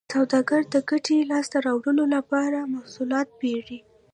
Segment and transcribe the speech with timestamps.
[0.13, 3.79] سوداګر د ګټې لاسته راوړلو لپاره محصولات پېري